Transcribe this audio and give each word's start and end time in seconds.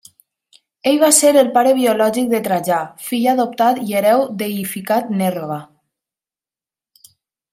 Ell 0.91 0.95
va 1.01 1.09
ser 1.17 1.33
el 1.41 1.49
pare 1.57 1.73
biològic 1.79 2.31
de 2.31 2.39
Trajà, 2.47 2.79
fill 3.09 3.29
adoptat 3.35 3.83
i 3.89 3.93
hereu 3.99 4.23
del 4.25 4.35
deïficat 4.57 5.15
Nerva. 5.21 5.59